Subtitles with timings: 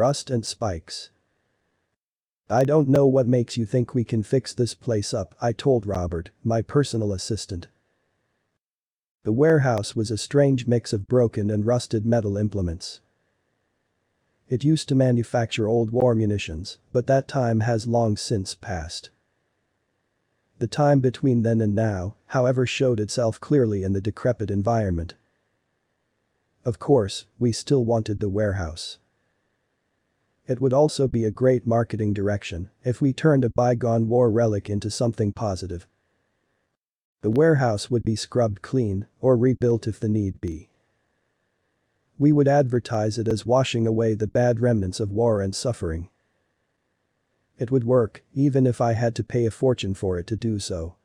[0.00, 1.10] Rust and spikes.
[2.48, 5.84] I don't know what makes you think we can fix this place up, I told
[5.84, 7.68] Robert, my personal assistant.
[9.24, 13.02] The warehouse was a strange mix of broken and rusted metal implements.
[14.48, 19.10] It used to manufacture old war munitions, but that time has long since passed.
[20.60, 25.12] The time between then and now, however showed itself clearly in the decrepit environment.
[26.64, 28.96] Of course, we still wanted the warehouse.
[30.50, 34.68] It would also be a great marketing direction if we turned a bygone war relic
[34.68, 35.86] into something positive.
[37.20, 40.68] The warehouse would be scrubbed clean or rebuilt if the need be.
[42.18, 46.08] We would advertise it as washing away the bad remnants of war and suffering.
[47.56, 50.58] It would work, even if I had to pay a fortune for it to do
[50.58, 50.96] so.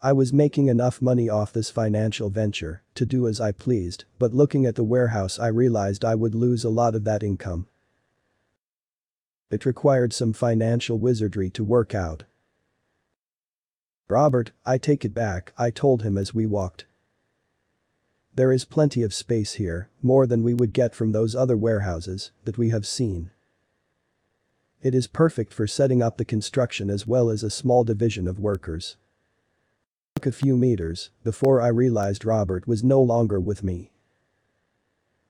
[0.00, 4.32] I was making enough money off this financial venture to do as I pleased, but
[4.32, 7.66] looking at the warehouse I realized I would lose a lot of that income.
[9.50, 12.24] It required some financial wizardry to work out,
[14.08, 16.86] Robert, I take it back, I told him as we walked.
[18.36, 22.30] There is plenty of space here, more than we would get from those other warehouses
[22.44, 23.30] that we have seen.
[24.80, 28.38] It is perfect for setting up the construction as well as a small division of
[28.38, 28.96] workers.
[30.14, 33.90] Took a few meters before I realized Robert was no longer with me.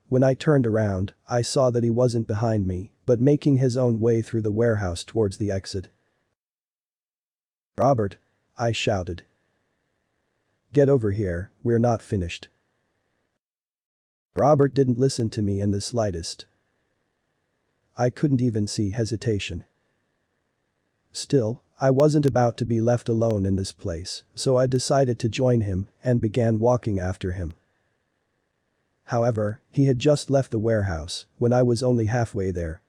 [0.09, 4.01] When I turned around, I saw that he wasn't behind me, but making his own
[4.01, 5.89] way through the warehouse towards the exit.
[7.79, 8.17] Robert,
[8.59, 9.23] I shouted.
[10.73, 12.49] Get over here, we're not finished.
[14.35, 16.45] Robert didn't listen to me in the slightest.
[17.97, 19.65] I couldn't even see hesitation.
[21.13, 25.29] Still, I wasn't about to be left alone in this place, so I decided to
[25.29, 27.55] join him and began walking after him.
[29.05, 32.83] However, he had just left the warehouse when I was only halfway there.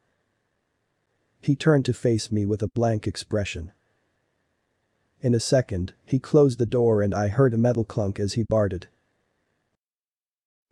[1.47, 3.71] He turned to face me with a blank expression.
[5.21, 8.43] In a second, he closed the door and I heard a metal clunk as he
[8.43, 8.87] barred it.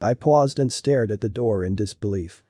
[0.01, 2.43] I paused and stared at the door in disbelief.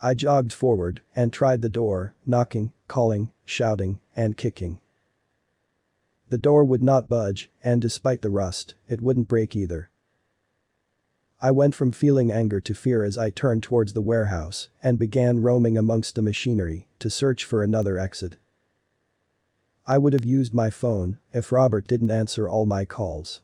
[0.00, 4.80] I jogged forward and tried the door, knocking, calling, shouting, and kicking.
[6.30, 9.88] The door would not budge, and despite the rust, it wouldn't break either.
[11.44, 15.42] I went from feeling anger to fear as I turned towards the warehouse and began
[15.42, 18.36] roaming amongst the machinery to search for another exit.
[19.84, 23.40] I would have used my phone if Robert didn't answer all my calls.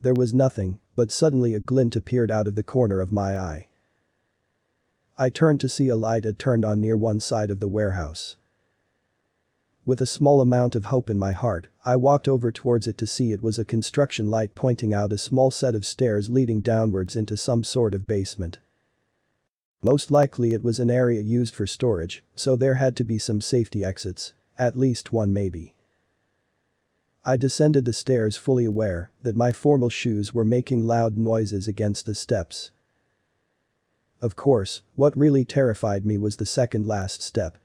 [0.00, 3.66] There was nothing, but suddenly a glint appeared out of the corner of my eye.
[5.18, 8.36] I turned to see a light had turned on near one side of the warehouse.
[9.86, 13.06] With a small amount of hope in my heart, I walked over towards it to
[13.06, 17.16] see it was a construction light pointing out a small set of stairs leading downwards
[17.16, 18.58] into some sort of basement.
[19.82, 23.42] Most likely it was an area used for storage, so there had to be some
[23.42, 25.74] safety exits, at least one maybe.
[27.22, 32.06] I descended the stairs fully aware that my formal shoes were making loud noises against
[32.06, 32.70] the steps.
[34.22, 37.58] Of course, what really terrified me was the second last step.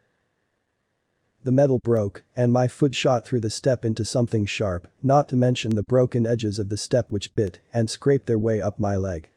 [1.44, 5.38] The metal broke, and my foot shot through the step into something sharp, not to
[5.38, 8.97] mention the broken edges of the step which bit and scraped their way up my
[8.97, 9.29] leg.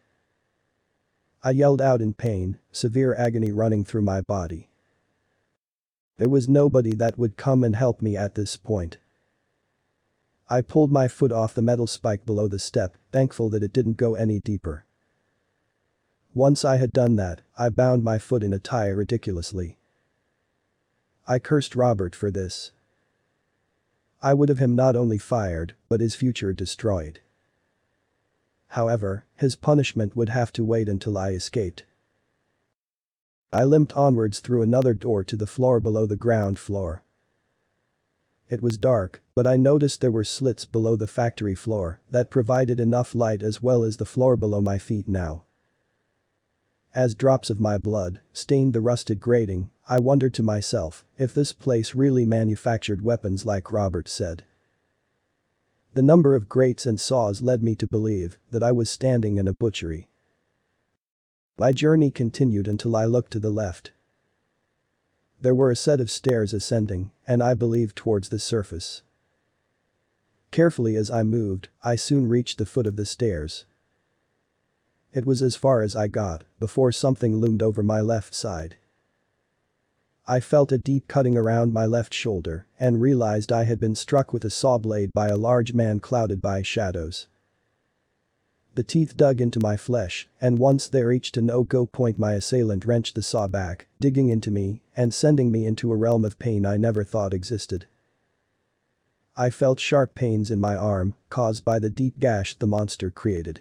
[1.45, 4.69] I yelled out in pain, severe agony running through my body.
[6.19, 8.99] There was nobody that would come and help me at this point.
[10.49, 13.97] I pulled my foot off the metal spike below the step, thankful that it didn't
[13.97, 14.85] go any deeper.
[16.35, 19.79] Once I had done that, I bound my foot in a tie ridiculously.
[21.27, 22.73] I cursed Robert for this.
[24.23, 27.21] I would have him not only fired, but his future destroyed.
[28.69, 31.85] However, his punishment would have to wait until I escaped.
[33.53, 37.03] I limped onwards through another door to the floor below the ground floor.
[38.49, 42.81] It was dark, but I noticed there were slits below the factory floor that provided
[42.81, 45.45] enough light as well as the floor below my feet now.
[46.95, 51.53] As drops of my blood stained the rusted grating, I wondered to myself if this
[51.53, 54.45] place really manufactured weapons like Robert said.
[55.95, 59.49] The number of grates and saws led me to believe that I was standing in
[59.49, 60.09] a butchery.
[61.59, 63.93] My journey continued until I looked to the left.
[65.41, 69.03] There were a set of stairs ascending, and I believed towards the surface.
[70.51, 73.65] Carefully as I moved, I soon reached the foot of the stairs.
[75.13, 78.77] It was as far as I got, before something loomed over my left side.
[80.27, 84.33] I felt a deep cutting around my left shoulder and realized I had been struck
[84.33, 87.27] with a saw blade by a large man clouded by shadows.
[88.75, 92.87] The teeth dug into my flesh, and once they reached a no-go point my assailant
[92.87, 96.65] wrenched the saw back, digging into me and sending me into a realm of pain
[96.65, 97.87] I never thought existed.
[99.37, 103.61] I felt sharp pains in my arm, caused by the deep gash the monster created.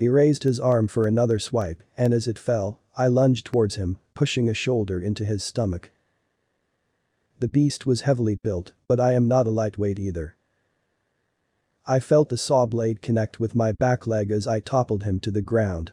[0.00, 3.98] He raised his arm for another swipe, and as it fell, I lunged towards him,
[4.14, 5.90] pushing a shoulder into his stomach.
[7.38, 10.36] The beast was heavily built, but I am not a lightweight either.
[11.86, 15.30] I felt the saw blade connect with my back leg as I toppled him to
[15.30, 15.92] the ground.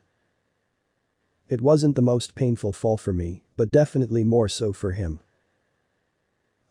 [1.50, 5.20] It wasn't the most painful fall for me, but definitely more so for him.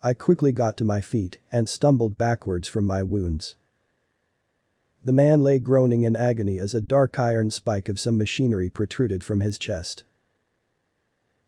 [0.02, 3.56] I quickly got to my feet and stumbled backwards from my wounds.
[5.06, 9.22] The man lay groaning in agony as a dark iron spike of some machinery protruded
[9.22, 10.02] from his chest.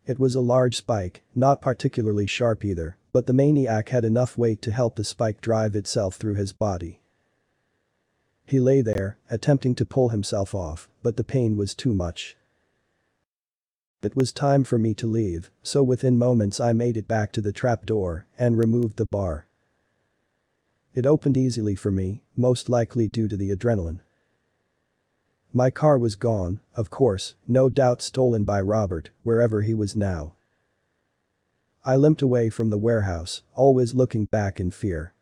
[0.05, 4.61] It was a large spike, not particularly sharp either, but the maniac had enough weight
[4.61, 7.01] to help the spike drive itself through his body.
[8.45, 12.37] He lay there, attempting to pull himself off, but the pain was too much.
[14.01, 17.41] It was time for me to leave, so within moments I made it back to
[17.41, 19.47] the trapdoor and removed the bar.
[20.93, 24.01] It opened easily for me, most likely due to the adrenaline.
[25.53, 30.35] My car was gone, of course, no doubt stolen by Robert, wherever he was now.
[31.83, 35.13] I limped away from the warehouse, always looking back in fear.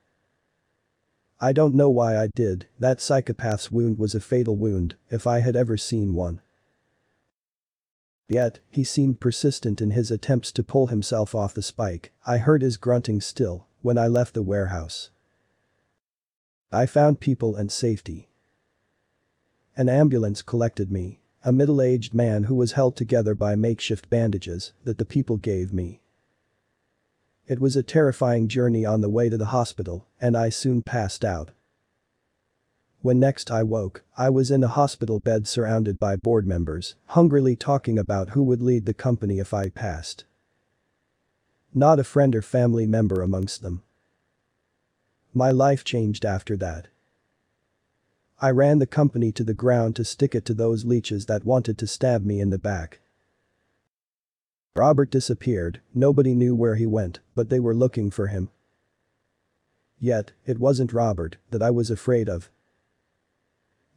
[1.39, 5.39] I don't know why I did, that psychopath's wound was a fatal wound, if I
[5.39, 6.41] had ever seen one.
[8.27, 12.61] Yet, he seemed persistent in his attempts to pull himself off the spike, I heard
[12.61, 15.11] his grunting still, when I left the warehouse.
[16.71, 18.29] I found people and safety.
[19.77, 24.97] An ambulance collected me, a middle-aged man who was held together by makeshift bandages that
[24.97, 26.01] the people gave me.
[27.47, 31.23] It was a terrifying journey on the way to the hospital, and I soon passed
[31.23, 31.51] out.
[32.99, 37.55] When next I woke, I was in a hospital bed surrounded by board members, hungrily
[37.55, 40.25] talking about who would lead the company if I passed.
[41.73, 43.83] Not a friend or family member amongst them.
[45.33, 46.87] My life changed after that.
[48.39, 51.77] I ran the company to the ground to stick it to those leeches that wanted
[51.79, 52.99] to stab me in the back.
[54.75, 58.49] Robert disappeared, nobody knew where he went, but they were looking for him.
[59.99, 62.51] Yet, it wasn't Robert that I was afraid of.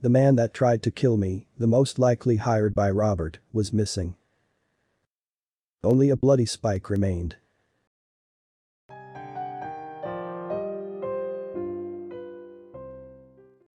[0.00, 4.15] The man that tried to kill me, the most likely hired by Robert, was missing.
[5.85, 7.37] Only a bloody spike remained.